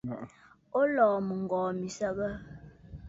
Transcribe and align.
O 0.79 0.81
lɔ̀ɔ̀ 0.95 1.15
mɨŋgɔ̀ɔ̀ 1.27 1.69
mi 1.79 1.87
nsəgə? 1.89 2.27